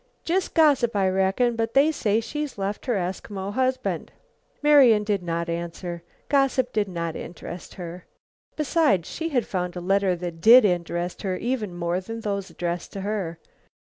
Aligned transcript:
"Jist 0.23 0.55
gossip, 0.55 0.95
I 0.95 1.07
reckon, 1.09 1.55
but 1.55 1.75
they 1.75 1.91
say 1.91 2.21
she's 2.21 2.57
left 2.57 2.87
her 2.87 2.95
Eskimo 2.95 3.53
husband" 3.53 4.11
Marian 4.63 5.03
did 5.03 5.21
not 5.21 5.47
answer. 5.47 6.01
Gossip 6.27 6.73
did 6.73 6.87
not 6.87 7.15
interest 7.15 7.75
her. 7.75 8.05
Besides, 8.55 9.07
she 9.07 9.29
had 9.29 9.45
found 9.45 9.75
a 9.75 9.79
letter 9.79 10.15
that 10.15 10.41
did 10.41 10.65
interest 10.65 11.21
her 11.21 11.37
even 11.37 11.75
more 11.75 12.01
than 12.01 12.21
those 12.21 12.49
addressed 12.49 12.91
to 12.93 13.01
her. 13.01 13.37